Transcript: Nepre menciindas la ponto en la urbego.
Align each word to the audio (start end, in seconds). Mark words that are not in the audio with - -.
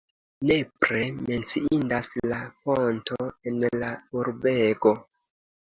Nepre 0.51 1.01
menciindas 1.25 2.09
la 2.31 2.39
ponto 2.63 3.21
en 3.53 3.63
la 3.85 3.93
urbego. 4.23 4.99